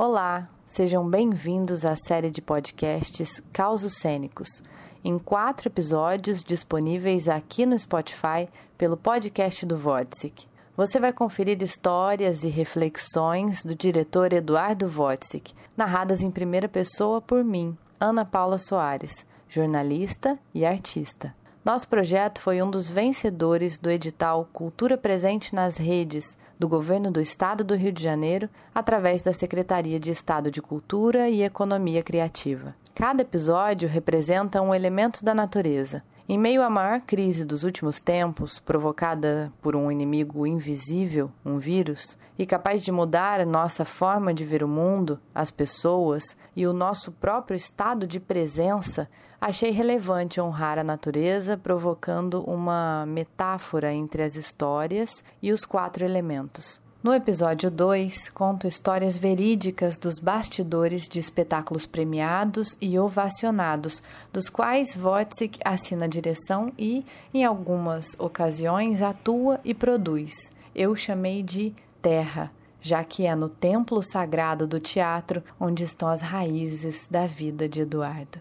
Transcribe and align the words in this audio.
Olá, 0.00 0.48
sejam 0.64 1.04
bem-vindos 1.10 1.84
à 1.84 1.96
série 1.96 2.30
de 2.30 2.40
podcasts 2.40 3.42
Causos 3.52 3.94
Cênicos, 3.94 4.62
em 5.02 5.18
quatro 5.18 5.68
episódios 5.68 6.44
disponíveis 6.44 7.28
aqui 7.28 7.66
no 7.66 7.76
Spotify 7.76 8.48
pelo 8.78 8.96
podcast 8.96 9.66
do 9.66 9.76
Vodsic. 9.76 10.46
Você 10.76 11.00
vai 11.00 11.12
conferir 11.12 11.60
histórias 11.60 12.44
e 12.44 12.48
reflexões 12.48 13.64
do 13.64 13.74
diretor 13.74 14.32
Eduardo 14.32 14.86
Vodsic, 14.86 15.52
narradas 15.76 16.22
em 16.22 16.30
primeira 16.30 16.68
pessoa 16.68 17.20
por 17.20 17.42
mim, 17.42 17.76
Ana 17.98 18.24
Paula 18.24 18.58
Soares, 18.58 19.26
jornalista 19.48 20.38
e 20.54 20.64
artista. 20.64 21.34
Nosso 21.64 21.88
projeto 21.88 22.40
foi 22.40 22.62
um 22.62 22.70
dos 22.70 22.86
vencedores 22.86 23.78
do 23.78 23.90
edital 23.90 24.48
Cultura 24.52 24.96
Presente 24.96 25.52
nas 25.52 25.76
Redes 25.76 26.36
do 26.58 26.68
Governo 26.68 27.10
do 27.10 27.20
Estado 27.20 27.62
do 27.62 27.74
Rio 27.74 27.92
de 27.92 28.02
Janeiro, 28.02 28.48
através 28.74 29.22
da 29.22 29.32
Secretaria 29.32 30.00
de 30.00 30.10
Estado 30.10 30.50
de 30.50 30.60
Cultura 30.60 31.28
e 31.28 31.42
Economia 31.42 32.02
Criativa. 32.02 32.74
Cada 32.94 33.22
episódio 33.22 33.88
representa 33.88 34.60
um 34.60 34.74
elemento 34.74 35.24
da 35.24 35.34
natureza. 35.34 36.02
Em 36.30 36.36
meio 36.36 36.60
à 36.60 36.68
maior 36.68 37.00
crise 37.00 37.42
dos 37.42 37.64
últimos 37.64 38.02
tempos, 38.02 38.58
provocada 38.58 39.50
por 39.62 39.74
um 39.74 39.90
inimigo 39.90 40.46
invisível, 40.46 41.32
um 41.42 41.56
vírus, 41.56 42.18
e 42.38 42.44
capaz 42.44 42.82
de 42.82 42.92
mudar 42.92 43.46
nossa 43.46 43.82
forma 43.82 44.34
de 44.34 44.44
ver 44.44 44.62
o 44.62 44.68
mundo, 44.68 45.18
as 45.34 45.50
pessoas 45.50 46.22
e 46.54 46.66
o 46.66 46.72
nosso 46.74 47.10
próprio 47.12 47.56
estado 47.56 48.06
de 48.06 48.20
presença, 48.20 49.08
achei 49.40 49.70
relevante 49.70 50.38
honrar 50.38 50.78
a 50.78 50.84
natureza, 50.84 51.56
provocando 51.56 52.42
uma 52.42 53.06
metáfora 53.06 53.90
entre 53.94 54.22
as 54.22 54.36
histórias 54.36 55.24
e 55.40 55.50
os 55.50 55.64
quatro 55.64 56.04
elementos. 56.04 56.78
No 57.08 57.14
episódio 57.14 57.70
2, 57.70 58.28
conto 58.28 58.66
histórias 58.66 59.16
verídicas 59.16 59.96
dos 59.96 60.18
bastidores 60.18 61.08
de 61.08 61.18
espetáculos 61.18 61.86
premiados 61.86 62.76
e 62.82 62.98
ovacionados, 62.98 64.02
dos 64.30 64.50
quais 64.50 64.94
Wojcik 64.94 65.58
assina 65.64 66.06
direção 66.06 66.70
e, 66.78 67.06
em 67.32 67.44
algumas 67.46 68.14
ocasiões, 68.18 69.00
atua 69.00 69.58
e 69.64 69.72
produz. 69.72 70.52
Eu 70.74 70.94
chamei 70.94 71.42
de 71.42 71.74
Terra, 72.02 72.52
já 72.78 73.02
que 73.02 73.24
é 73.24 73.34
no 73.34 73.48
templo 73.48 74.02
sagrado 74.02 74.66
do 74.66 74.78
teatro 74.78 75.42
onde 75.58 75.84
estão 75.84 76.10
as 76.10 76.20
raízes 76.20 77.06
da 77.10 77.26
vida 77.26 77.66
de 77.66 77.80
Eduardo. 77.80 78.38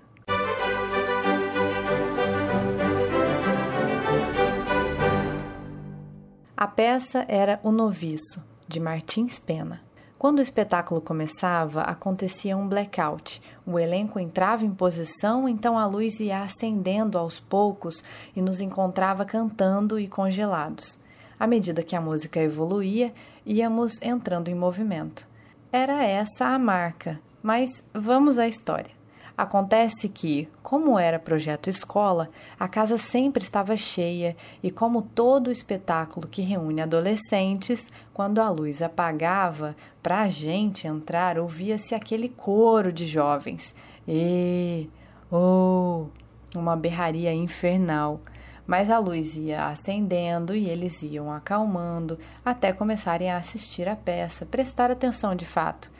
A 6.58 6.68
peça 6.68 7.24
era 7.30 7.59
O 7.64 7.72
Noviço, 7.72 8.44
de 8.68 8.80
Martins 8.80 9.40
Pena. 9.40 9.82
Quando 10.18 10.40
o 10.40 10.42
espetáculo 10.42 11.00
começava, 11.00 11.84
acontecia 11.84 12.58
um 12.58 12.68
blackout. 12.68 13.40
O 13.66 13.78
elenco 13.78 14.20
entrava 14.20 14.66
em 14.66 14.72
posição, 14.72 15.48
então 15.48 15.78
a 15.78 15.86
luz 15.86 16.20
ia 16.20 16.42
acendendo 16.42 17.20
aos 17.20 17.40
poucos 17.40 18.04
e 18.36 18.42
nos 18.42 18.59
encontrava 18.59 19.24
cantando 19.26 20.00
e 20.00 20.08
congelados. 20.08 20.98
À 21.40 21.46
medida 21.46 21.84
que 21.84 21.96
a 21.96 22.02
música 22.02 22.40
evoluía, 22.40 23.14
íamos 23.46 24.02
entrando 24.02 24.50
em 24.50 24.56
movimento. 24.56 25.28
Era 25.72 26.04
essa 26.04 26.48
a 26.48 26.58
marca, 26.58 27.20
mas 27.44 27.84
vamos 27.94 28.40
à 28.40 28.48
história. 28.48 28.97
Acontece 29.38 30.10
que, 30.10 30.50
como 30.64 30.98
era 30.98 31.20
projeto 31.20 31.70
escola, 31.70 32.28
a 32.60 32.68
casa 32.68 32.98
sempre 32.98 33.44
estava 33.44 33.78
cheia 33.78 34.36
e, 34.64 34.72
como 34.72 35.04
todo 35.04 35.52
espetáculo 35.52 36.28
que 36.28 36.42
reúne 36.42 36.82
adolescentes, 36.82 37.92
quando 38.16 38.42
a 38.42 38.50
luz 38.50 38.82
apagava, 38.82 39.76
para 40.02 40.22
a 40.22 40.28
gente 40.28 40.88
entrar, 40.88 41.38
ouvia-se 41.38 41.94
aquele 41.94 42.30
coro 42.30 42.92
de 42.92 43.06
jovens. 43.06 43.76
E, 44.08 44.90
oh, 45.32 46.08
uma 46.56 46.76
berraria 46.76 47.32
infernal. 47.32 48.20
Mas 48.66 48.90
a 48.90 48.98
luz 48.98 49.38
ia 49.38 49.68
acendendo 49.68 50.56
e 50.56 50.68
eles 50.68 51.03
iam 51.03 51.31
acalmando 51.31 52.18
até 52.44 52.74
começarem 52.74 53.30
a 53.30 53.38
assistir 53.38 53.88
a 53.88 53.96
peça, 53.96 54.47
prestar 54.47 54.90
atenção 54.90 55.36
de 55.36 55.46
fato. 55.46 55.92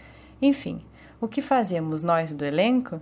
Enfim, 0.42 0.82
o 1.22 1.28
que 1.28 1.42
fazíamos 1.42 2.02
nós 2.02 2.34
do 2.34 2.44
elenco? 2.44 3.00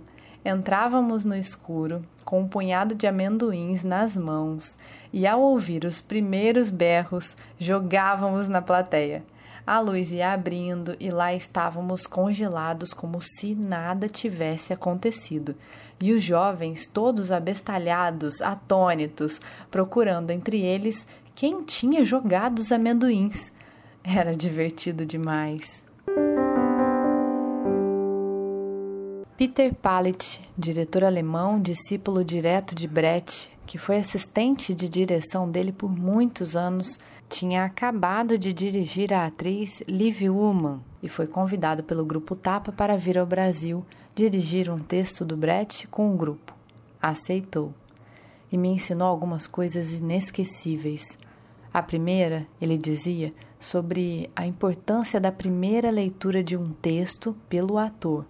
Entrávamos 0.48 1.24
no 1.24 1.34
escuro 1.34 2.04
com 2.24 2.42
um 2.42 2.46
punhado 2.46 2.94
de 2.94 3.04
amendoins 3.04 3.82
nas 3.82 4.16
mãos 4.16 4.76
e, 5.12 5.26
ao 5.26 5.42
ouvir 5.42 5.84
os 5.84 6.00
primeiros 6.00 6.70
berros, 6.70 7.36
jogávamos 7.58 8.48
na 8.48 8.62
plateia. 8.62 9.24
A 9.66 9.80
luz 9.80 10.12
ia 10.12 10.32
abrindo 10.32 10.94
e 11.00 11.10
lá 11.10 11.34
estávamos 11.34 12.06
congelados 12.06 12.92
como 12.92 13.20
se 13.20 13.56
nada 13.56 14.08
tivesse 14.08 14.72
acontecido. 14.72 15.56
E 16.00 16.12
os 16.12 16.22
jovens, 16.22 16.86
todos 16.86 17.32
abestalhados, 17.32 18.40
atônitos, 18.40 19.40
procurando 19.68 20.30
entre 20.30 20.60
eles 20.60 21.08
quem 21.34 21.64
tinha 21.64 22.04
jogado 22.04 22.60
os 22.60 22.70
amendoins. 22.70 23.50
Era 24.04 24.32
divertido 24.32 25.04
demais. 25.04 25.85
Peter 29.36 29.74
Pallet, 29.74 30.40
diretor 30.56 31.04
alemão, 31.04 31.60
discípulo 31.60 32.24
direto 32.24 32.74
de 32.74 32.88
Brecht, 32.88 33.50
que 33.66 33.76
foi 33.76 33.98
assistente 33.98 34.74
de 34.74 34.88
direção 34.88 35.50
dele 35.50 35.72
por 35.72 35.90
muitos 35.90 36.56
anos, 36.56 36.98
tinha 37.28 37.62
acabado 37.62 38.38
de 38.38 38.50
dirigir 38.50 39.12
a 39.12 39.26
atriz 39.26 39.82
Liv 39.86 40.22
Ullmann 40.30 40.80
e 41.02 41.08
foi 41.10 41.26
convidado 41.26 41.84
pelo 41.84 42.02
grupo 42.02 42.34
Tapa 42.34 42.72
para 42.72 42.96
vir 42.96 43.18
ao 43.18 43.26
Brasil 43.26 43.84
dirigir 44.14 44.70
um 44.70 44.78
texto 44.78 45.22
do 45.22 45.36
Brecht 45.36 45.86
com 45.88 46.14
o 46.14 46.16
grupo. 46.16 46.54
Aceitou 46.98 47.74
e 48.50 48.56
me 48.56 48.68
ensinou 48.68 49.06
algumas 49.06 49.46
coisas 49.46 49.98
inesquecíveis. 49.98 51.18
A 51.74 51.82
primeira, 51.82 52.46
ele 52.58 52.78
dizia, 52.78 53.34
sobre 53.60 54.30
a 54.34 54.46
importância 54.46 55.20
da 55.20 55.30
primeira 55.30 55.90
leitura 55.90 56.42
de 56.42 56.56
um 56.56 56.72
texto 56.72 57.36
pelo 57.50 57.76
ator 57.76 58.24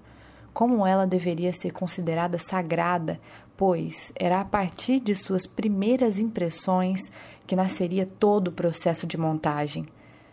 como 0.56 0.87
ela 0.87 1.06
deveria 1.06 1.53
ser 1.53 1.71
considerada 1.71 2.39
sagrada, 2.39 3.21
pois 3.59 4.11
era 4.17 4.41
a 4.41 4.44
partir 4.44 5.00
de 5.00 5.15
suas 5.15 5.47
primeiras 5.47 6.19
impressões 6.19 7.12
que 7.47 7.55
nasceria 7.55 8.09
todo 8.19 8.49
o 8.49 8.53
processo 8.53 9.06
de 9.06 9.19
montagem. 9.19 9.87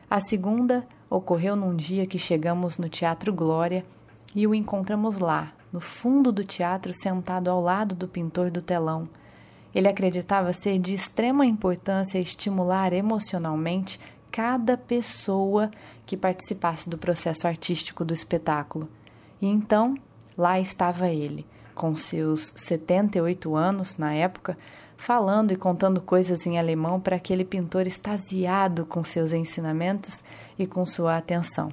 A 0.09 0.21
segunda 0.21 0.87
ocorreu 1.09 1.57
num 1.57 1.75
dia 1.75 2.07
que 2.07 2.17
chegamos 2.17 2.77
no 2.77 2.87
Teatro 2.87 3.33
Glória 3.33 3.85
e 4.33 4.47
o 4.47 4.55
encontramos 4.55 5.17
lá, 5.17 5.51
no 5.73 5.81
fundo 5.81 6.31
do 6.31 6.45
teatro, 6.45 6.93
sentado 6.93 7.49
ao 7.49 7.59
lado 7.59 7.93
do 7.93 8.07
pintor 8.07 8.49
do 8.49 8.61
telão. 8.61 9.09
Ele 9.75 9.89
acreditava 9.89 10.53
ser 10.53 10.79
de 10.79 10.93
extrema 10.93 11.45
importância 11.45 12.17
estimular 12.17 12.93
emocionalmente 12.93 13.99
cada 14.31 14.77
pessoa 14.77 15.69
que 16.05 16.15
participasse 16.15 16.89
do 16.89 16.97
processo 16.97 17.45
artístico 17.45 18.05
do 18.05 18.13
espetáculo. 18.13 18.87
E 19.41 19.47
então 19.47 19.97
Lá 20.37 20.59
estava 20.59 21.09
ele, 21.09 21.45
com 21.75 21.95
seus 21.95 22.53
78 22.55 23.55
anos 23.55 23.97
na 23.97 24.13
época, 24.13 24.57
falando 24.97 25.51
e 25.51 25.55
contando 25.55 26.01
coisas 26.01 26.45
em 26.45 26.57
alemão 26.57 26.99
para 26.99 27.15
aquele 27.15 27.43
pintor 27.43 27.85
extasiado 27.85 28.85
com 28.85 29.03
seus 29.03 29.31
ensinamentos 29.31 30.23
e 30.57 30.65
com 30.65 30.85
sua 30.85 31.17
atenção. 31.17 31.69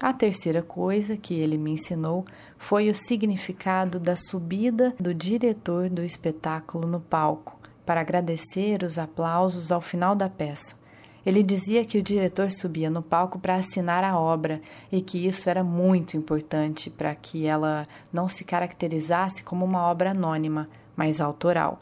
A 0.00 0.12
terceira 0.12 0.60
coisa 0.60 1.16
que 1.16 1.34
ele 1.34 1.56
me 1.56 1.72
ensinou 1.72 2.26
foi 2.58 2.90
o 2.90 2.94
significado 2.94 4.00
da 4.00 4.16
subida 4.16 4.94
do 4.98 5.14
diretor 5.14 5.88
do 5.88 6.02
espetáculo 6.02 6.86
no 6.86 7.00
palco, 7.00 7.58
para 7.86 8.00
agradecer 8.00 8.82
os 8.82 8.98
aplausos 8.98 9.70
ao 9.70 9.80
final 9.80 10.16
da 10.16 10.28
peça. 10.28 10.74
Ele 11.24 11.42
dizia 11.42 11.84
que 11.84 11.98
o 11.98 12.02
diretor 12.02 12.50
subia 12.50 12.90
no 12.90 13.02
palco 13.02 13.38
para 13.38 13.56
assinar 13.56 14.04
a 14.04 14.18
obra 14.18 14.60
e 14.92 15.00
que 15.00 15.26
isso 15.26 15.48
era 15.48 15.64
muito 15.64 16.16
importante 16.16 16.90
para 16.90 17.14
que 17.14 17.46
ela 17.46 17.88
não 18.12 18.28
se 18.28 18.44
caracterizasse 18.44 19.42
como 19.42 19.64
uma 19.64 19.82
obra 19.84 20.10
anônima, 20.10 20.68
mas 20.94 21.20
autoral. 21.20 21.80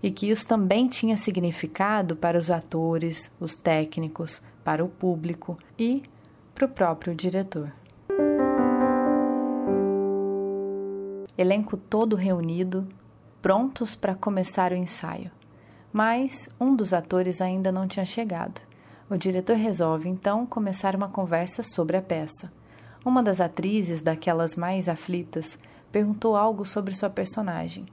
E 0.00 0.10
que 0.10 0.30
isso 0.30 0.46
também 0.46 0.86
tinha 0.86 1.16
significado 1.16 2.14
para 2.14 2.38
os 2.38 2.50
atores, 2.50 3.32
os 3.40 3.56
técnicos, 3.56 4.40
para 4.62 4.84
o 4.84 4.88
público 4.88 5.58
e 5.78 6.02
para 6.54 6.66
o 6.66 6.68
próprio 6.68 7.14
diretor. 7.14 7.72
Elenco 11.36 11.76
todo 11.76 12.14
reunido, 12.14 12.86
prontos 13.42 13.96
para 13.96 14.14
começar 14.14 14.70
o 14.70 14.76
ensaio. 14.76 15.32
Mas 15.92 16.48
um 16.60 16.76
dos 16.76 16.92
atores 16.92 17.40
ainda 17.40 17.72
não 17.72 17.88
tinha 17.88 18.06
chegado. 18.06 18.60
O 19.08 19.18
diretor 19.18 19.56
resolve 19.56 20.08
então 20.08 20.46
começar 20.46 20.96
uma 20.96 21.08
conversa 21.08 21.62
sobre 21.62 21.94
a 21.94 22.02
peça. 22.02 22.50
Uma 23.04 23.22
das 23.22 23.38
atrizes, 23.38 24.00
daquelas 24.00 24.56
mais 24.56 24.88
aflitas, 24.88 25.58
perguntou 25.92 26.34
algo 26.34 26.64
sobre 26.64 26.94
sua 26.94 27.10
personagem 27.10 27.84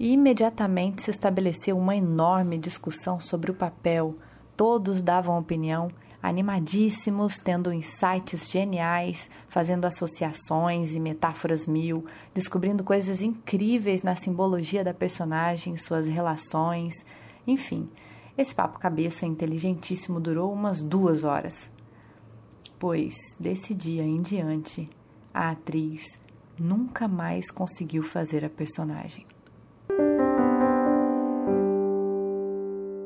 e 0.00 0.10
imediatamente 0.12 1.02
se 1.02 1.10
estabeleceu 1.10 1.76
uma 1.76 1.94
enorme 1.94 2.56
discussão 2.56 3.20
sobre 3.20 3.50
o 3.50 3.54
papel. 3.54 4.16
Todos 4.56 5.02
davam 5.02 5.38
opinião, 5.38 5.90
animadíssimos, 6.22 7.38
tendo 7.38 7.70
insights 7.70 8.50
geniais, 8.50 9.30
fazendo 9.50 9.84
associações 9.84 10.94
e 10.94 10.98
metáforas 10.98 11.66
mil, 11.66 12.06
descobrindo 12.32 12.82
coisas 12.82 13.20
incríveis 13.20 14.02
na 14.02 14.16
simbologia 14.16 14.82
da 14.82 14.94
personagem, 14.94 15.76
suas 15.76 16.06
relações, 16.06 16.94
enfim. 17.46 17.86
Esse 18.36 18.52
papo 18.52 18.80
cabeça 18.80 19.24
inteligentíssimo 19.24 20.18
durou 20.18 20.52
umas 20.52 20.82
duas 20.82 21.22
horas. 21.22 21.70
Pois, 22.78 23.14
desse 23.38 23.72
dia 23.72 24.02
em 24.02 24.20
diante, 24.20 24.90
a 25.32 25.50
atriz 25.50 26.18
nunca 26.58 27.06
mais 27.06 27.48
conseguiu 27.48 28.02
fazer 28.02 28.44
a 28.44 28.50
personagem. 28.50 29.24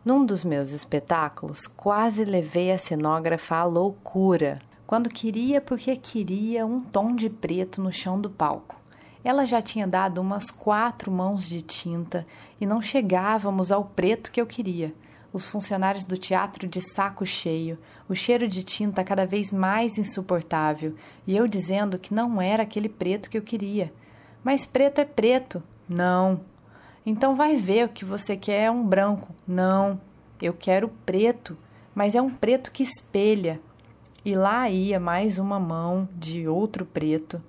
Num 0.03 0.25
dos 0.25 0.43
meus 0.43 0.71
espetáculos, 0.71 1.67
quase 1.67 2.25
levei 2.25 2.73
a 2.73 2.79
cenógrafa 2.79 3.57
à 3.57 3.65
loucura, 3.65 4.59
quando 4.87 5.11
queria 5.11 5.61
porque 5.61 5.95
queria 5.97 6.65
um 6.65 6.81
tom 6.81 7.15
de 7.15 7.29
preto 7.29 7.83
no 7.83 7.93
chão 7.93 8.19
do 8.19 8.31
palco. 8.31 8.81
Ela 9.23 9.45
já 9.45 9.61
tinha 9.61 9.87
dado 9.87 10.23
umas 10.23 10.51
quatro 10.51 11.11
mãos 11.11 11.47
de 11.47 11.61
tinta 11.61 12.27
e 12.59 12.65
não 12.65 12.81
chegávamos 12.81 13.71
ao 13.71 13.85
preto 13.85 14.31
que 14.31 14.41
eu 14.41 14.47
queria. 14.47 14.95
Os 15.33 15.45
funcionários 15.45 16.05
do 16.05 16.17
teatro 16.17 16.67
de 16.67 16.81
saco 16.81 17.27
cheio, 17.27 17.79
o 18.09 18.15
cheiro 18.15 18.49
de 18.49 18.63
tinta 18.63 19.05
cada 19.05 19.27
vez 19.27 19.51
mais 19.51 19.99
insuportável, 19.99 20.95
e 21.27 21.37
eu 21.37 21.47
dizendo 21.47 21.99
que 21.99 22.15
não 22.15 22.41
era 22.41 22.63
aquele 22.63 22.89
preto 22.89 23.29
que 23.29 23.37
eu 23.37 23.43
queria. 23.43 23.93
Mas 24.43 24.65
preto 24.65 25.01
é 25.01 25.05
preto. 25.05 25.63
Não, 25.89 26.41
então 27.05 27.35
vai 27.35 27.57
ver 27.57 27.87
o 27.87 27.89
que 27.89 28.05
você 28.05 28.37
quer 28.37 28.65
é 28.65 28.71
um 28.71 28.87
branco. 28.87 29.35
Não, 29.47 30.01
eu 30.43 30.53
quero 30.53 30.89
preto, 31.07 31.57
mas 31.95 32.15
é 32.15 32.21
um 32.21 32.31
preto 32.31 32.71
que 32.71 32.83
espelha. 32.83 33.61
E 34.25 34.35
lá 34.35 34.69
ia 34.69 35.01
mais 35.01 35.39
uma 35.39 35.59
mão 35.59 36.09
de 36.15 36.47
outro 36.47 36.85
preto, 36.85 37.43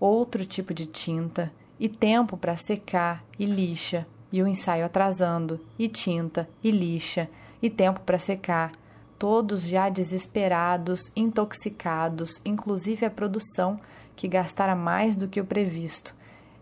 outro 0.00 0.44
tipo 0.44 0.74
de 0.74 0.86
tinta, 0.86 1.52
e 1.78 1.88
tempo 1.88 2.36
para 2.36 2.56
secar 2.56 3.24
e 3.38 3.44
lixa, 3.44 4.06
e 4.32 4.42
o 4.42 4.46
ensaio 4.46 4.84
atrasando, 4.84 5.60
e 5.78 5.88
tinta, 5.88 6.48
e 6.62 6.70
lixa, 6.70 7.28
e 7.62 7.70
tempo 7.70 8.00
para 8.00 8.18
secar, 8.18 8.72
todos 9.18 9.62
já 9.62 9.88
desesperados, 9.88 11.10
intoxicados, 11.14 12.40
inclusive 12.44 13.06
a 13.06 13.10
produção, 13.10 13.80
que 14.14 14.28
gastara 14.28 14.74
mais 14.74 15.16
do 15.16 15.28
que 15.28 15.40
o 15.40 15.44
previsto 15.44 16.14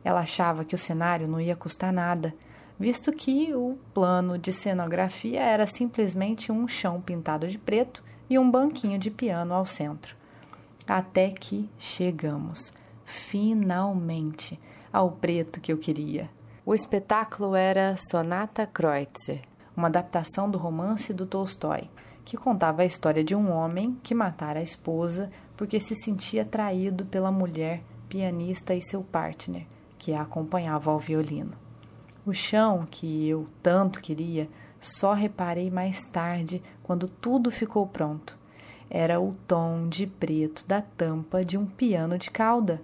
ela 0.05 0.21
achava 0.21 0.65
que 0.65 0.75
o 0.75 0.79
cenário 0.79 1.27
não 1.27 1.41
ia 1.41 1.57
custar 1.57 1.93
nada, 1.93 2.35
visto 2.79 3.11
que 3.11 3.55
o 3.55 3.79
plano 3.95 4.39
de 4.39 4.53
cenografia 4.53 5.41
era 5.41 5.67
simplesmente 5.67 6.53
um 6.53 6.69
chão 6.69 7.01
pintado 7.01 7.49
de 7.49 7.59
preto 7.59 8.05
e 8.29 8.39
um 8.39 8.49
banquinho 8.49 8.99
de 8.99 9.11
piano 9.11 9.55
ao 9.55 9.65
centro. 9.65 10.15
Até 10.87 11.31
que 11.31 11.69
chegamos, 11.79 12.71
finalmente, 13.07 14.61
ao 14.93 15.11
preto 15.11 15.61
que 15.61 15.73
eu 15.73 15.79
queria. 15.79 16.29
O 16.67 16.75
espetáculo 16.75 17.55
era 17.55 17.95
Sonata 17.99 18.67
Kreutzer, 18.67 19.43
uma 19.77 19.89
adaptação 19.89 20.51
do 20.51 20.57
romance 20.57 21.13
do 21.13 21.27
Tolstói, 21.27 21.91
que 22.25 22.39
contava 22.39 22.81
a 22.81 22.87
história 22.87 23.23
de 23.23 23.35
um 23.35 23.53
homem 23.53 23.99
que 24.03 24.15
matara 24.15 24.61
a 24.61 24.63
esposa 24.63 25.31
porque 25.59 25.79
se 25.79 25.95
sentia 25.95 26.43
traído 26.43 27.05
pela 27.05 27.31
mulher 27.31 27.83
pianista 28.09 28.75
e 28.75 28.81
seu 28.81 29.03
partner, 29.03 29.67
que 29.99 30.15
a 30.15 30.23
acompanhava 30.23 30.91
ao 30.91 30.99
violino. 30.99 31.53
O 32.25 32.33
chão 32.33 32.89
que 32.91 33.29
eu 33.29 33.47
tanto 33.63 34.01
queria, 34.01 34.49
só 34.81 35.13
reparei 35.13 35.71
mais 35.71 36.07
tarde, 36.07 36.63
quando 36.83 37.11
tudo 37.11 37.51
ficou 37.51 37.87
pronto. 37.87 38.39
Era 38.89 39.21
o 39.21 39.33
tom 39.47 39.87
de 39.87 40.07
preto 40.07 40.67
da 40.67 40.81
tampa 40.81 41.45
de 41.45 41.59
um 41.59 41.67
piano 41.67 42.19
de 42.19 42.31
cauda, 42.31 42.81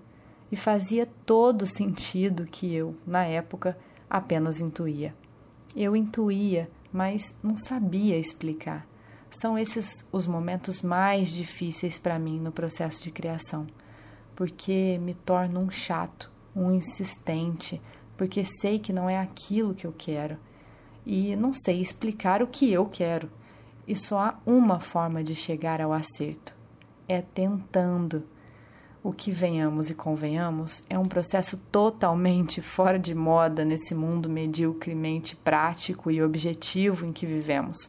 e 0.50 0.56
fazia 0.56 1.06
todo 1.24 1.62
o 1.62 1.66
sentido 1.66 2.46
que 2.46 2.74
eu, 2.74 2.96
na 3.06 3.24
época, 3.24 3.78
apenas 4.08 4.60
intuía. 4.60 5.14
Eu 5.76 5.94
intuía, 5.94 6.68
mas 6.92 7.34
não 7.42 7.56
sabia 7.56 8.18
explicar. 8.18 8.86
São 9.30 9.56
esses 9.56 10.04
os 10.10 10.26
momentos 10.26 10.82
mais 10.82 11.28
difíceis 11.28 11.98
para 11.98 12.18
mim 12.18 12.40
no 12.40 12.50
processo 12.50 13.02
de 13.02 13.10
criação, 13.10 13.66
porque 14.34 14.98
me 15.00 15.14
torno 15.14 15.60
um 15.60 15.70
chato 15.70 16.30
um 16.54 16.72
insistente, 16.72 17.80
porque 18.16 18.44
sei 18.44 18.78
que 18.78 18.92
não 18.92 19.08
é 19.08 19.18
aquilo 19.18 19.74
que 19.74 19.86
eu 19.86 19.94
quero 19.96 20.36
e 21.06 21.34
não 21.36 21.52
sei 21.52 21.80
explicar 21.80 22.42
o 22.42 22.46
que 22.46 22.70
eu 22.70 22.86
quero. 22.86 23.30
E 23.86 23.96
só 23.96 24.18
há 24.18 24.38
uma 24.44 24.78
forma 24.78 25.24
de 25.24 25.34
chegar 25.34 25.80
ao 25.80 25.92
acerto: 25.92 26.54
é 27.08 27.22
tentando. 27.22 28.24
O 29.02 29.12
que 29.12 29.30
venhamos 29.30 29.88
e 29.88 29.94
convenhamos 29.94 30.84
é 30.88 30.98
um 30.98 31.06
processo 31.06 31.56
totalmente 31.72 32.60
fora 32.62 32.98
de 32.98 33.14
moda 33.14 33.64
nesse 33.64 33.94
mundo 33.94 34.28
medíocremente 34.28 35.34
prático 35.34 36.10
e 36.10 36.22
objetivo 36.22 37.06
em 37.06 37.12
que 37.12 37.24
vivemos. 37.24 37.88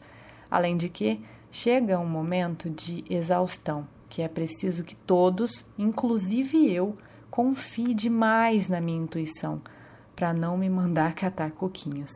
Além 0.49 0.77
de 0.77 0.87
que, 0.87 1.21
chega 1.51 1.99
um 1.99 2.07
momento 2.07 2.69
de 2.69 3.03
exaustão, 3.09 3.85
que 4.07 4.21
é 4.21 4.27
preciso 4.29 4.85
que 4.85 4.95
todos, 4.95 5.65
inclusive 5.77 6.73
eu, 6.73 6.97
confie 7.29 7.93
demais 7.93 8.69
na 8.69 8.79
minha 8.79 9.03
intuição 9.03 9.61
para 10.15 10.33
não 10.33 10.57
me 10.57 10.69
mandar 10.69 11.13
catar 11.15 11.51
coquinhos. 11.51 12.11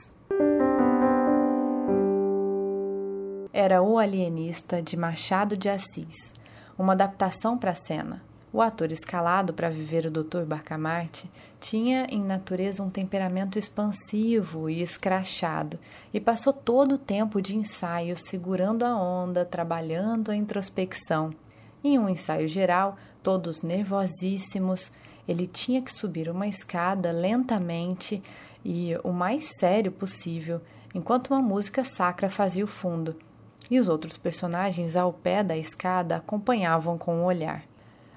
Era 3.51 3.81
O 3.81 3.97
Alienista 3.97 4.81
de 4.81 4.95
Machado 4.95 5.57
de 5.57 5.67
Assis, 5.67 6.33
uma 6.77 6.93
adaptação 6.93 7.57
para 7.57 7.71
a 7.71 7.75
cena. 7.75 8.34
O 8.55 8.61
ator 8.61 8.89
escalado 8.89 9.53
para 9.53 9.69
viver 9.69 10.05
o 10.05 10.09
Dr. 10.09 10.45
Barcamarte 10.45 11.29
tinha 11.59 12.07
em 12.09 12.23
natureza 12.23 12.81
um 12.81 12.89
temperamento 12.89 13.59
expansivo 13.59 14.69
e 14.69 14.81
escrachado 14.81 15.77
e 16.13 16.21
passou 16.21 16.53
todo 16.53 16.95
o 16.95 16.97
tempo 16.97 17.41
de 17.41 17.57
ensaio 17.57 18.15
segurando 18.15 18.85
a 18.85 18.95
onda, 18.95 19.43
trabalhando 19.43 20.31
a 20.31 20.37
introspecção. 20.37 21.31
Em 21.83 21.99
um 21.99 22.07
ensaio 22.07 22.47
geral, 22.47 22.95
todos 23.21 23.61
nervosíssimos, 23.61 24.89
ele 25.27 25.47
tinha 25.47 25.81
que 25.81 25.91
subir 25.91 26.29
uma 26.29 26.47
escada 26.47 27.11
lentamente 27.11 28.23
e 28.63 28.97
o 29.03 29.11
mais 29.11 29.49
sério 29.59 29.91
possível, 29.91 30.61
enquanto 30.93 31.31
uma 31.31 31.41
música 31.41 31.83
sacra 31.83 32.29
fazia 32.29 32.63
o 32.63 32.69
fundo, 32.69 33.17
e 33.69 33.81
os 33.81 33.89
outros 33.89 34.17
personagens 34.17 34.95
ao 34.95 35.11
pé 35.11 35.43
da 35.43 35.57
escada 35.57 36.15
acompanhavam 36.15 36.97
com 36.97 37.19
o 37.19 37.25
olhar. 37.25 37.74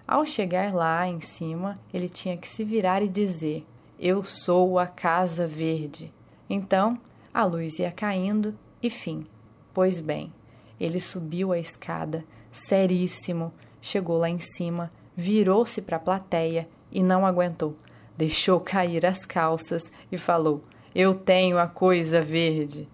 Ao 0.08 0.24
chegar 0.24 0.72
lá 0.72 1.06
em 1.06 1.20
cima, 1.20 1.78
ele 1.92 2.08
tinha 2.08 2.34
que 2.34 2.48
se 2.48 2.64
virar 2.64 3.02
e 3.02 3.08
dizer: 3.08 3.66
Eu 4.00 4.24
sou 4.24 4.78
a 4.78 4.86
Casa 4.86 5.46
Verde. 5.46 6.10
Então, 6.48 6.98
a 7.32 7.44
luz 7.44 7.78
ia 7.78 7.92
caindo 7.92 8.58
e 8.82 8.88
fim. 8.88 9.26
Pois 9.74 10.00
bem, 10.00 10.32
ele 10.80 10.98
subiu 10.98 11.52
a 11.52 11.58
escada, 11.58 12.24
seríssimo, 12.50 13.52
chegou 13.82 14.16
lá 14.16 14.30
em 14.30 14.38
cima, 14.38 14.90
virou-se 15.14 15.82
para 15.82 15.98
a 15.98 16.00
plateia 16.00 16.66
e 16.90 17.02
não 17.02 17.26
aguentou. 17.26 17.76
Deixou 18.16 18.58
cair 18.60 19.04
as 19.04 19.26
calças 19.26 19.92
e 20.10 20.16
falou: 20.16 20.64
Eu 20.94 21.14
tenho 21.14 21.58
a 21.58 21.66
coisa 21.66 22.22
verde. 22.22 22.88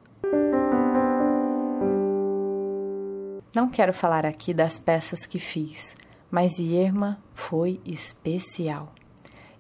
Não 3.54 3.68
quero 3.68 3.92
falar 3.92 4.26
aqui 4.26 4.52
das 4.52 4.80
peças 4.80 5.24
que 5.26 5.38
fiz, 5.38 5.94
mas 6.34 6.58
Irma 6.58 7.20
foi 7.32 7.80
especial. 7.84 8.92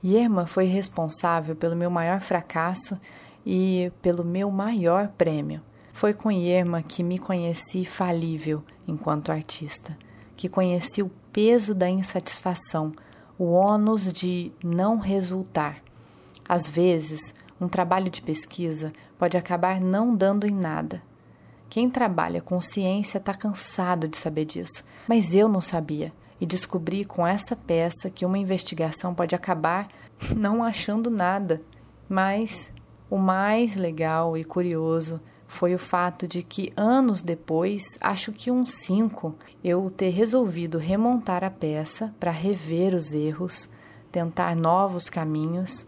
Irma 0.02 0.44
foi 0.44 0.64
responsável 0.64 1.54
pelo 1.54 1.76
meu 1.76 1.88
maior 1.88 2.20
fracasso 2.20 3.00
e 3.46 3.92
pelo 4.02 4.24
meu 4.24 4.50
maior 4.50 5.06
prêmio. 5.06 5.62
Foi 5.92 6.12
com 6.12 6.32
Irma 6.32 6.82
que 6.82 7.04
me 7.04 7.16
conheci 7.16 7.84
falível 7.84 8.60
enquanto 8.88 9.30
artista, 9.30 9.96
que 10.36 10.48
conheci 10.48 11.00
o 11.00 11.12
peso 11.32 11.76
da 11.76 11.88
insatisfação, 11.88 12.90
o 13.38 13.52
ônus 13.52 14.12
de 14.12 14.50
não 14.60 14.98
resultar. 14.98 15.80
Às 16.44 16.66
vezes, 16.66 17.32
um 17.60 17.68
trabalho 17.68 18.10
de 18.10 18.20
pesquisa 18.20 18.92
pode 19.16 19.36
acabar 19.36 19.80
não 19.80 20.12
dando 20.12 20.44
em 20.44 20.52
nada. 20.52 21.00
Quem 21.70 21.88
trabalha 21.88 22.42
com 22.42 22.60
ciência 22.60 23.18
está 23.18 23.32
cansado 23.32 24.08
de 24.08 24.16
saber 24.16 24.44
disso, 24.44 24.84
mas 25.06 25.36
eu 25.36 25.48
não 25.48 25.60
sabia 25.60 26.12
e 26.44 26.46
descobri 26.46 27.06
com 27.06 27.26
essa 27.26 27.56
peça 27.56 28.10
que 28.10 28.26
uma 28.26 28.36
investigação 28.36 29.14
pode 29.14 29.34
acabar 29.34 29.88
não 30.36 30.62
achando 30.62 31.10
nada. 31.10 31.62
Mas 32.06 32.70
o 33.08 33.16
mais 33.16 33.76
legal 33.76 34.36
e 34.36 34.44
curioso 34.44 35.22
foi 35.48 35.74
o 35.74 35.78
fato 35.78 36.28
de 36.28 36.42
que 36.42 36.70
anos 36.76 37.22
depois, 37.22 37.82
acho 37.98 38.30
que 38.30 38.50
uns 38.50 38.72
cinco, 38.72 39.34
eu 39.64 39.88
ter 39.88 40.10
resolvido 40.10 40.76
remontar 40.76 41.42
a 41.42 41.50
peça 41.50 42.14
para 42.20 42.30
rever 42.30 42.94
os 42.94 43.14
erros, 43.14 43.66
tentar 44.12 44.54
novos 44.54 45.08
caminhos 45.08 45.86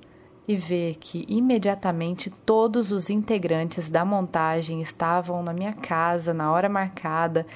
e 0.49 0.57
ver 0.57 0.95
que 0.95 1.27
imediatamente 1.29 2.31
todos 2.31 2.93
os 2.93 3.11
integrantes 3.11 3.91
da 3.91 4.05
montagem 4.05 4.81
estavam 4.81 5.43
na 5.43 5.53
minha 5.53 5.73
casa 5.73 6.33
na 6.33 6.51
hora 6.51 6.69
marcada, 6.69 7.47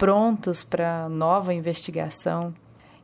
prontos 0.00 0.64
para 0.64 1.10
nova 1.10 1.52
investigação. 1.52 2.54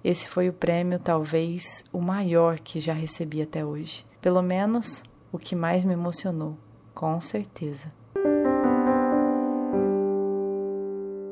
Esse 0.03 0.27
foi 0.27 0.49
o 0.49 0.53
prêmio, 0.55 0.99
talvez 0.99 1.85
o 1.93 2.01
maior 2.01 2.59
que 2.59 2.81
já 2.81 2.95
recebi 2.95 3.43
até 3.43 3.63
hoje. 3.63 4.07
Pelo 4.19 4.41
menos 4.41 5.03
o 5.31 5.39
que 5.39 5.55
mais 5.55 5.85
me 5.85 5.93
emocionou, 5.93 6.57
com 6.95 7.21
certeza. 7.21 7.93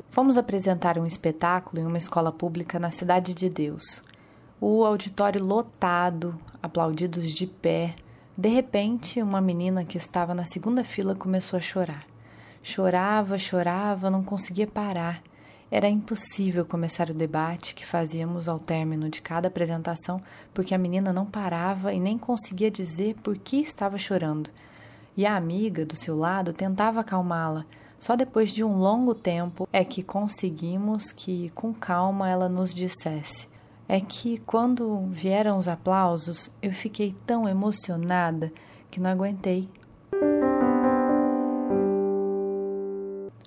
Fomos 0.09 0.37
apresentar 0.37 0.99
um 0.99 1.05
espetáculo 1.07 1.81
em 1.81 1.85
uma 1.87 1.97
escola 1.97 2.31
pública 2.31 2.77
na 2.77 2.91
Cidade 2.91 3.33
de 3.33 3.49
Deus. 3.49 4.03
O 4.61 4.85
auditório 4.85 5.43
lotado, 5.43 6.39
aplaudidos 6.61 7.31
de 7.31 7.47
pé. 7.47 7.95
De 8.37 8.49
repente, 8.49 9.19
uma 9.19 9.41
menina 9.41 9.83
que 9.83 9.97
estava 9.97 10.35
na 10.35 10.45
segunda 10.45 10.83
fila 10.83 11.15
começou 11.15 11.57
a 11.57 11.61
chorar. 11.61 12.05
Chorava, 12.61 13.39
chorava, 13.39 14.11
não 14.11 14.23
conseguia 14.23 14.67
parar. 14.67 15.23
Era 15.77 15.89
impossível 15.89 16.65
começar 16.65 17.09
o 17.09 17.13
debate 17.13 17.75
que 17.75 17.85
fazíamos 17.85 18.47
ao 18.47 18.57
término 18.57 19.09
de 19.09 19.21
cada 19.21 19.49
apresentação, 19.49 20.21
porque 20.53 20.73
a 20.73 20.77
menina 20.77 21.11
não 21.11 21.25
parava 21.25 21.93
e 21.93 21.99
nem 21.99 22.17
conseguia 22.17 22.71
dizer 22.71 23.15
por 23.15 23.37
que 23.37 23.57
estava 23.57 23.97
chorando. 23.97 24.49
E 25.17 25.25
a 25.25 25.35
amiga 25.35 25.85
do 25.85 25.97
seu 25.97 26.15
lado 26.17 26.53
tentava 26.53 27.01
acalmá-la, 27.01 27.65
só 27.99 28.15
depois 28.15 28.51
de 28.51 28.63
um 28.63 28.77
longo 28.77 29.13
tempo 29.13 29.67
é 29.73 29.83
que 29.83 30.01
conseguimos 30.01 31.11
que, 31.11 31.49
com 31.49 31.73
calma, 31.73 32.29
ela 32.29 32.47
nos 32.47 32.73
dissesse: 32.73 33.49
É 33.85 33.99
que 33.99 34.37
quando 34.45 35.07
vieram 35.07 35.57
os 35.57 35.67
aplausos, 35.67 36.49
eu 36.61 36.71
fiquei 36.71 37.13
tão 37.25 37.49
emocionada 37.49 38.49
que 38.89 39.01
não 39.01 39.09
aguentei. 39.09 39.67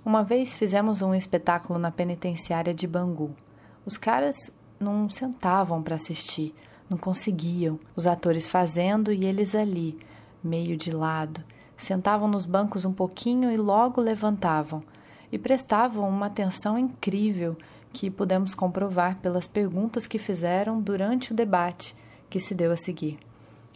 Uma 0.08 0.24
vez 0.24 0.56
fizemos 0.56 1.02
um 1.02 1.14
espetáculo 1.14 1.78
na 1.78 1.90
penitenciária 1.90 2.72
de 2.72 2.86
Bangu. 2.86 3.36
Os 3.84 3.98
caras 3.98 4.50
não 4.80 5.10
sentavam 5.10 5.82
para 5.82 5.96
assistir, 5.96 6.54
não 6.88 6.96
conseguiam. 6.96 7.78
Os 7.94 8.06
atores 8.06 8.46
fazendo 8.46 9.12
e 9.12 9.26
eles 9.26 9.54
ali, 9.54 9.98
meio 10.42 10.78
de 10.78 10.90
lado 10.90 11.44
sentavam 11.76 12.26
nos 12.26 12.46
bancos 12.46 12.86
um 12.86 12.92
pouquinho 12.92 13.52
e 13.52 13.58
logo 13.58 14.00
levantavam, 14.00 14.82
e 15.30 15.38
prestavam 15.38 16.08
uma 16.08 16.24
atenção 16.24 16.78
incrível 16.78 17.54
que 17.92 18.10
pudemos 18.10 18.54
comprovar 18.54 19.18
pelas 19.18 19.46
perguntas 19.46 20.06
que 20.06 20.18
fizeram 20.18 20.80
durante 20.80 21.32
o 21.32 21.36
debate 21.36 21.94
que 22.30 22.40
se 22.40 22.54
deu 22.54 22.72
a 22.72 22.78
seguir. 22.78 23.18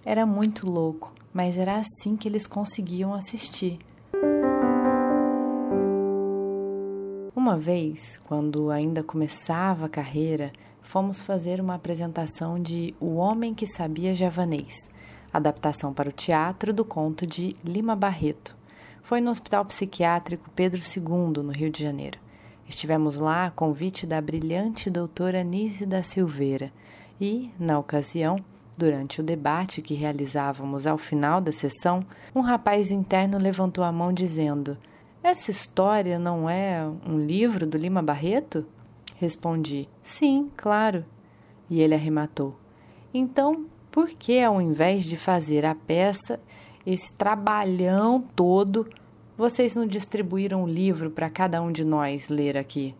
Era 0.02 0.24
muito 0.24 0.66
louco, 0.66 1.12
mas 1.30 1.58
era 1.58 1.76
assim 1.76 2.16
que 2.16 2.26
eles 2.26 2.46
conseguiam 2.46 3.12
assistir. 3.12 3.78
Uma 7.42 7.58
vez, 7.58 8.20
quando 8.28 8.70
ainda 8.70 9.02
começava 9.02 9.86
a 9.86 9.88
carreira, 9.88 10.52
fomos 10.80 11.20
fazer 11.20 11.60
uma 11.60 11.74
apresentação 11.74 12.56
de 12.56 12.94
O 13.00 13.16
Homem 13.16 13.52
que 13.52 13.66
Sabia 13.66 14.14
Javanês 14.14 14.88
adaptação 15.32 15.92
para 15.92 16.08
o 16.08 16.12
teatro 16.12 16.72
do 16.72 16.84
conto 16.84 17.26
de 17.26 17.56
Lima 17.64 17.96
Barreto. 17.96 18.56
Foi 19.02 19.20
no 19.20 19.28
Hospital 19.28 19.64
Psiquiátrico 19.64 20.50
Pedro 20.54 20.80
II, 20.80 21.42
no 21.42 21.50
Rio 21.50 21.68
de 21.68 21.82
Janeiro. 21.82 22.16
Estivemos 22.68 23.18
lá 23.18 23.46
a 23.46 23.50
convite 23.50 24.06
da 24.06 24.20
brilhante 24.20 24.88
doutora 24.88 25.42
Nise 25.42 25.84
da 25.84 26.00
Silveira 26.00 26.72
e, 27.20 27.50
na 27.58 27.76
ocasião, 27.76 28.36
durante 28.78 29.20
o 29.20 29.24
debate 29.24 29.82
que 29.82 29.94
realizávamos 29.94 30.86
ao 30.86 30.96
final 30.96 31.40
da 31.40 31.50
sessão, 31.50 32.04
um 32.36 32.40
rapaz 32.40 32.92
interno 32.92 33.36
levantou 33.36 33.82
a 33.82 33.90
mão 33.90 34.12
dizendo: 34.12 34.78
Essa 35.22 35.52
história 35.52 36.18
não 36.18 36.50
é 36.50 36.84
um 37.06 37.16
livro 37.24 37.64
do 37.64 37.78
Lima 37.78 38.02
Barreto? 38.02 38.66
Respondi: 39.16 39.88
Sim, 40.02 40.50
claro. 40.56 41.04
E 41.70 41.80
ele 41.80 41.94
arrematou: 41.94 42.56
Então, 43.14 43.66
por 43.92 44.08
que, 44.08 44.40
ao 44.40 44.60
invés 44.60 45.04
de 45.04 45.16
fazer 45.16 45.64
a 45.64 45.76
peça, 45.76 46.40
esse 46.84 47.12
trabalhão 47.12 48.20
todo, 48.34 48.88
vocês 49.38 49.76
não 49.76 49.86
distribuíram 49.86 50.64
o 50.64 50.68
livro 50.68 51.08
para 51.08 51.30
cada 51.30 51.62
um 51.62 51.70
de 51.70 51.84
nós 51.84 52.28
ler 52.28 52.56
aqui? 52.56 52.92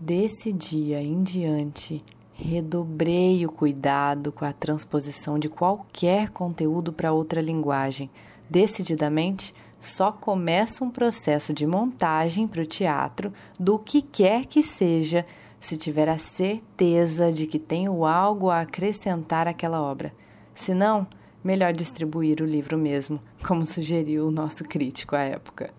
Desse 0.00 0.54
dia 0.54 1.02
em 1.02 1.22
diante, 1.22 2.02
redobrei 2.32 3.44
o 3.44 3.52
cuidado 3.52 4.32
com 4.32 4.46
a 4.46 4.54
transposição 4.54 5.38
de 5.38 5.50
qualquer 5.50 6.30
conteúdo 6.30 6.94
para 6.94 7.12
outra 7.12 7.42
linguagem. 7.42 8.08
Decididamente, 8.48 9.54
só 9.82 10.12
começa 10.12 10.84
um 10.84 10.90
processo 10.90 11.52
de 11.52 11.66
montagem 11.66 12.46
para 12.46 12.62
o 12.62 12.66
teatro 12.66 13.32
do 13.58 13.78
que 13.80 14.00
quer 14.00 14.46
que 14.46 14.62
seja 14.62 15.26
se 15.60 15.76
tiver 15.76 16.08
a 16.08 16.18
certeza 16.18 17.32
de 17.32 17.48
que 17.48 17.58
tenho 17.58 18.04
algo 18.04 18.48
a 18.48 18.60
acrescentar 18.60 19.48
àquela 19.48 19.82
obra. 19.82 20.14
Se 20.54 20.72
não, 20.72 21.06
melhor 21.42 21.72
distribuir 21.72 22.40
o 22.40 22.46
livro 22.46 22.78
mesmo, 22.78 23.20
como 23.44 23.66
sugeriu 23.66 24.28
o 24.28 24.30
nosso 24.30 24.62
crítico 24.64 25.16
à 25.16 25.20
época. 25.22 25.70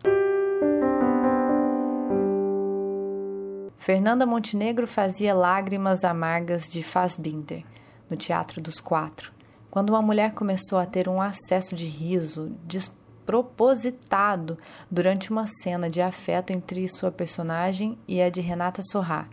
Fernanda 3.77 4.25
Montenegro 4.25 4.85
fazia 4.85 5.33
Lágrimas 5.33 6.03
Amargas 6.03 6.67
de 6.67 6.83
Fassbinder, 6.83 7.63
no 8.09 8.17
Teatro 8.17 8.61
dos 8.61 8.81
Quatro, 8.81 9.31
quando 9.71 9.91
uma 9.91 10.01
mulher 10.01 10.33
começou 10.33 10.77
a 10.77 10.85
ter 10.85 11.07
um 11.07 11.21
acesso 11.21 11.73
de 11.73 11.85
riso 11.85 12.51
despropositado 13.23 14.57
durante 14.91 15.31
uma 15.31 15.47
cena 15.47 15.89
de 15.89 16.01
afeto 16.01 16.51
entre 16.51 16.87
sua 16.89 17.09
personagem 17.09 17.97
e 18.07 18.21
a 18.21 18.29
de 18.29 18.41
Renata 18.41 18.81
Sorrá. 18.91 19.27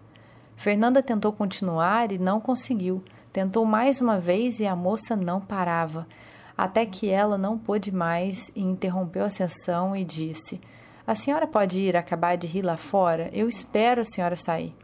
Fernanda 0.57 1.03
tentou 1.03 1.33
continuar 1.33 2.13
e 2.13 2.19
não 2.19 2.41
conseguiu. 2.41 3.03
Tentou 3.33 3.65
mais 3.65 4.01
uma 4.01 4.21
vez 4.21 4.61
e 4.61 4.67
a 4.67 4.77
moça 4.77 5.17
não 5.17 5.41
parava, 5.41 6.07
até 6.57 6.87
que 6.87 7.09
ela 7.09 7.37
não 7.37 7.59
pôde 7.59 7.93
mais 7.93 8.51
e 8.55 8.63
interrompeu 8.63 9.25
a 9.25 9.31
sessão 9.31 9.97
e 9.97 10.05
disse: 10.05 10.61
A 11.07 11.15
senhora 11.15 11.47
pode 11.47 11.81
ir 11.81 11.97
acabar 11.97 12.37
de 12.37 12.47
rir 12.47 12.63
lá 12.63 12.77
fora? 12.77 13.31
Eu 13.33 13.49
espero 13.49 14.03
a 14.03 14.05
senhora 14.05 14.37
sair. 14.37 14.75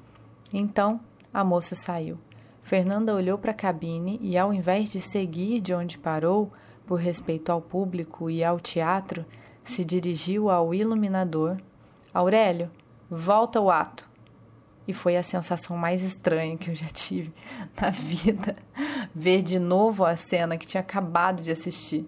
Então 0.52 1.00
a 1.32 1.44
moça 1.44 1.74
saiu. 1.74 2.18
Fernanda 2.62 3.14
olhou 3.14 3.38
para 3.38 3.52
a 3.52 3.54
cabine 3.54 4.18
e, 4.20 4.36
ao 4.36 4.52
invés 4.52 4.88
de 4.88 5.00
seguir 5.00 5.60
de 5.60 5.72
onde 5.72 5.98
parou, 5.98 6.50
por 6.86 7.00
respeito 7.00 7.50
ao 7.50 7.60
público 7.60 8.30
e 8.30 8.44
ao 8.44 8.60
teatro, 8.60 9.24
se 9.64 9.84
dirigiu 9.84 10.48
ao 10.48 10.72
iluminador. 10.72 11.56
Aurélio, 12.14 12.70
volta 13.10 13.58
ao 13.58 13.70
ato 13.70 14.08
e 14.86 14.94
foi 14.94 15.16
a 15.16 15.22
sensação 15.22 15.76
mais 15.76 16.02
estranha 16.02 16.56
que 16.56 16.70
eu 16.70 16.74
já 16.74 16.86
tive 16.86 17.32
na 17.80 17.90
vida 17.90 18.56
ver 19.14 19.42
de 19.42 19.58
novo 19.58 20.04
a 20.04 20.16
cena 20.16 20.56
que 20.56 20.66
tinha 20.66 20.80
acabado 20.80 21.42
de 21.42 21.50
assistir. 21.50 22.06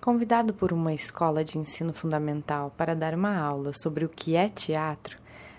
Convidado 0.00 0.54
por 0.54 0.72
uma 0.72 0.94
escola 0.94 1.44
de 1.44 1.58
ensino 1.58 1.92
fundamental 1.92 2.72
para 2.76 2.94
dar 2.94 3.12
uma 3.12 3.36
aula 3.36 3.72
sobre 3.72 4.04
o 4.04 4.08
que 4.08 4.36
é 4.36 4.48
teatro, 4.48 5.18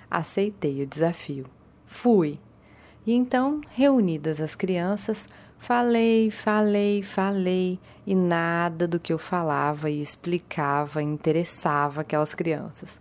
aceitei 0.10 0.82
o 0.82 0.88
desafio. 0.88 1.46
Fui. 1.86 2.40
E 3.08 3.14
então, 3.14 3.62
reunidas 3.70 4.42
as 4.42 4.54
crianças, 4.54 5.30
falei, 5.58 6.30
falei, 6.30 7.02
falei, 7.02 7.80
e 8.06 8.14
nada 8.14 8.86
do 8.86 9.00
que 9.00 9.14
eu 9.14 9.18
falava 9.18 9.90
e 9.90 10.02
explicava 10.02 11.02
interessava 11.02 12.02
aquelas 12.02 12.34
crianças. 12.34 13.00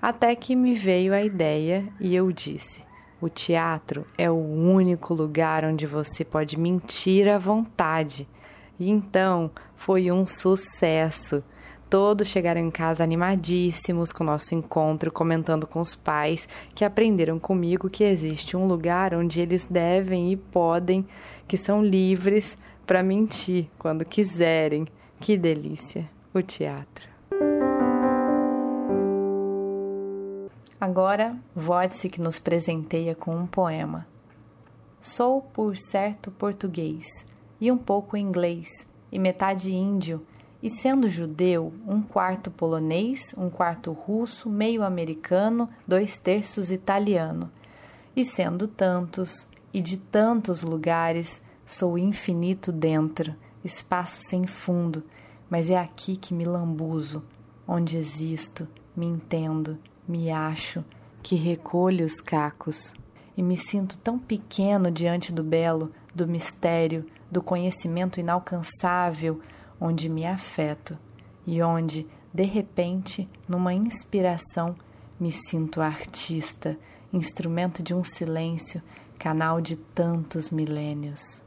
Até 0.00 0.34
que 0.34 0.56
me 0.56 0.72
veio 0.72 1.12
a 1.12 1.22
ideia 1.22 1.86
e 2.00 2.16
eu 2.16 2.32
disse: 2.32 2.80
o 3.20 3.28
teatro 3.28 4.06
é 4.16 4.30
o 4.30 4.34
único 4.34 5.12
lugar 5.12 5.66
onde 5.66 5.86
você 5.86 6.24
pode 6.24 6.58
mentir 6.58 7.28
à 7.28 7.36
vontade. 7.36 8.26
E 8.80 8.90
então 8.90 9.50
foi 9.76 10.10
um 10.10 10.24
sucesso. 10.24 11.44
Todos 11.92 12.28
chegaram 12.28 12.58
em 12.58 12.70
casa 12.70 13.04
animadíssimos 13.04 14.12
com 14.12 14.24
o 14.24 14.26
nosso 14.26 14.54
encontro, 14.54 15.12
comentando 15.12 15.66
com 15.66 15.78
os 15.78 15.94
pais 15.94 16.48
que 16.74 16.86
aprenderam 16.86 17.38
comigo 17.38 17.90
que 17.90 18.02
existe 18.02 18.56
um 18.56 18.66
lugar 18.66 19.12
onde 19.12 19.42
eles 19.42 19.66
devem 19.66 20.32
e 20.32 20.36
podem, 20.38 21.06
que 21.46 21.58
são 21.58 21.84
livres 21.84 22.56
para 22.86 23.02
mentir 23.02 23.68
quando 23.78 24.06
quiserem. 24.06 24.88
Que 25.20 25.36
delícia! 25.36 26.08
O 26.32 26.40
teatro. 26.40 27.06
Agora, 30.80 31.36
Wojcik 31.54 32.18
nos 32.18 32.38
presenteia 32.38 33.14
com 33.14 33.36
um 33.36 33.46
poema. 33.46 34.06
Sou, 35.02 35.42
por 35.42 35.76
certo, 35.76 36.30
português, 36.30 37.04
e 37.60 37.70
um 37.70 37.76
pouco 37.76 38.16
inglês, 38.16 38.70
e 39.12 39.18
metade 39.18 39.74
índio, 39.74 40.26
e 40.62 40.70
sendo 40.70 41.08
judeu, 41.08 41.72
um 41.86 42.00
quarto 42.00 42.50
polonês, 42.50 43.34
um 43.36 43.50
quarto 43.50 43.90
russo, 43.92 44.48
meio 44.48 44.84
americano, 44.84 45.68
dois 45.86 46.18
terços 46.18 46.70
italiano. 46.70 47.50
E 48.14 48.24
sendo 48.24 48.68
tantos, 48.68 49.46
e 49.74 49.80
de 49.80 49.98
tantos 49.98 50.62
lugares, 50.62 51.42
sou 51.66 51.98
infinito 51.98 52.70
dentro, 52.70 53.34
espaço 53.64 54.20
sem 54.28 54.46
fundo, 54.46 55.02
mas 55.50 55.68
é 55.68 55.78
aqui 55.78 56.16
que 56.16 56.32
me 56.32 56.44
lambuzo, 56.44 57.24
onde 57.66 57.96
existo, 57.96 58.68
me 58.94 59.06
entendo, 59.06 59.78
me 60.06 60.30
acho, 60.30 60.84
que 61.22 61.34
recolho 61.34 62.04
os 62.04 62.20
cacos 62.20 62.94
e 63.36 63.42
me 63.42 63.56
sinto 63.56 63.98
tão 63.98 64.18
pequeno 64.18 64.90
diante 64.90 65.32
do 65.32 65.42
belo, 65.42 65.90
do 66.14 66.26
mistério, 66.26 67.04
do 67.30 67.42
conhecimento 67.42 68.20
inalcançável, 68.20 69.40
onde 69.82 70.08
me 70.08 70.24
afeto 70.24 70.96
e 71.44 71.60
onde, 71.60 72.06
de 72.32 72.44
repente, 72.44 73.28
numa 73.48 73.74
inspiração, 73.74 74.76
me 75.18 75.32
sinto 75.32 75.82
artista, 75.82 76.78
instrumento 77.12 77.82
de 77.82 77.92
um 77.92 78.04
silêncio, 78.04 78.80
canal 79.18 79.60
de 79.60 79.74
tantos 79.74 80.50
milênios. 80.50 81.42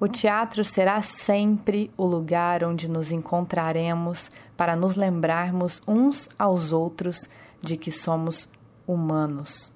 O 0.00 0.08
teatro 0.08 0.64
será 0.64 1.00
sempre 1.02 1.92
o 1.96 2.04
lugar 2.04 2.64
onde 2.64 2.90
nos 2.90 3.12
encontraremos 3.12 4.32
para 4.56 4.74
nos 4.74 4.96
lembrarmos 4.96 5.80
uns 5.86 6.28
aos 6.36 6.72
outros 6.72 7.28
de 7.62 7.76
que 7.76 7.92
somos 7.92 8.48
humanos. 8.88 9.75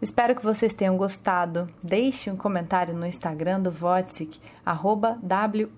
Espero 0.00 0.34
que 0.36 0.44
vocês 0.44 0.74
tenham 0.74 0.96
gostado. 0.96 1.68
Deixe 1.82 2.30
um 2.30 2.36
comentário 2.36 2.94
no 2.94 3.06
Instagram 3.06 3.60
do 3.62 3.74
Wotzik, 3.80 4.38
arroba 4.64 5.18
W-O-T-Z-I-K, 5.22 5.74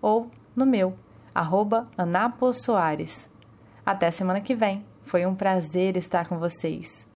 ou 0.00 0.30
no 0.54 0.64
meu, 0.64 0.96
arroba. 1.34 1.88
Até 3.84 4.10
semana 4.12 4.40
que 4.40 4.54
vem. 4.54 4.84
Foi 5.04 5.26
um 5.26 5.34
prazer 5.34 5.96
estar 5.96 6.28
com 6.28 6.38
vocês. 6.38 7.04